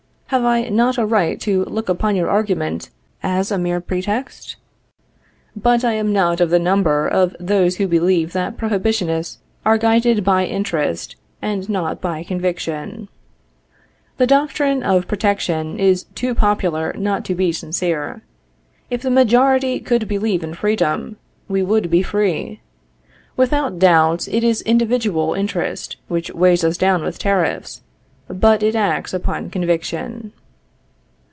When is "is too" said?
15.77-16.33